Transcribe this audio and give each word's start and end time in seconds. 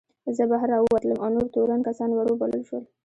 زه 0.35 0.43
بهر 0.51 0.67
راووتلم 0.73 1.17
او 1.23 1.29
نور 1.35 1.47
تورن 1.53 1.81
کسان 1.87 2.09
ور 2.13 2.27
وبلل 2.29 2.61
شول. 2.69 2.83